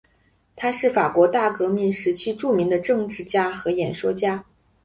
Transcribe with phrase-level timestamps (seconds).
[0.55, 4.43] 他是法国大革命时期著名的政治家和演说家。